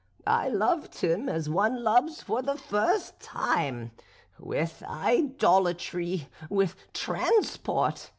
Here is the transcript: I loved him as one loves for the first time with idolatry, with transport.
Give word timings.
I 0.25 0.49
loved 0.49 0.97
him 1.01 1.29
as 1.29 1.47
one 1.47 1.83
loves 1.83 2.23
for 2.23 2.41
the 2.41 2.57
first 2.57 3.19
time 3.19 3.91
with 4.39 4.81
idolatry, 4.89 6.27
with 6.49 6.75
transport. 6.91 8.09